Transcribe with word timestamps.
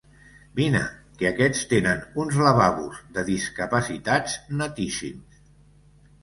Vine, 0.59 0.79
que 1.19 1.27
aquests 1.29 1.61
tenen 1.73 2.01
uns 2.23 2.39
lavabos 2.45 3.03
de 3.19 3.27
discapacitats 3.29 4.39
netíssims. 4.63 5.39